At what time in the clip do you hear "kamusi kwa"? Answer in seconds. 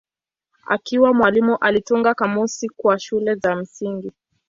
2.13-2.99